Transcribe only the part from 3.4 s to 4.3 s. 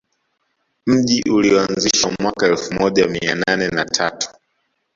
nane na tatu